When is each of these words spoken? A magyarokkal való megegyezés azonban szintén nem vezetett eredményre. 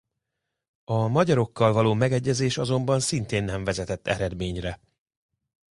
A 0.83 1.07
magyarokkal 1.07 1.73
való 1.73 1.93
megegyezés 1.93 2.57
azonban 2.57 2.99
szintén 2.99 3.43
nem 3.43 3.63
vezetett 3.63 4.07
eredményre. 4.07 4.79